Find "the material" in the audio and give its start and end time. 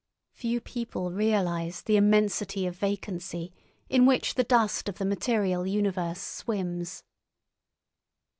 4.97-5.67